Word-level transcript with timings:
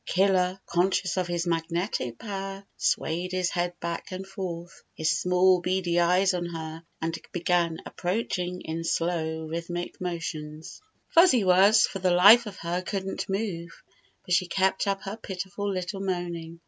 Killer, 0.07 0.59
con 0.65 0.89
scious 0.89 1.15
of 1.15 1.27
his 1.27 1.45
magnetic 1.45 2.17
power, 2.17 2.65
swayed 2.75 3.33
his 3.33 3.51
head 3.51 3.79
back 3.79 4.11
and 4.11 4.25
forth, 4.25 4.81
his 4.95 5.11
small, 5.11 5.61
beady 5.61 5.99
eyes 5.99 6.33
on 6.33 6.47
her, 6.47 6.83
and 7.03 7.19
began 7.31 7.77
approaching 7.85 8.61
in 8.61 8.83
slow, 8.83 9.45
rhythmic 9.45 10.01
motions. 10.01 10.81
Bumper 11.13 11.27
Saves 11.29 11.33
Fuzzy 11.33 11.43
Wuzz 11.43 11.85
from 11.87 12.01
Snake 12.01 12.01
27 12.01 12.01
Fuzzy 12.01 12.01
Wuzz 12.01 12.01
for 12.01 12.07
the 12.07 12.15
life 12.15 12.45
of 12.47 12.57
her 12.67 12.81
couldn't 12.81 13.29
move, 13.29 13.83
but 14.25 14.33
she 14.33 14.47
kept 14.47 14.87
up 14.87 15.01
her 15.03 15.17
pitiful 15.17 15.71
little 15.71 16.01
moaning. 16.01 16.59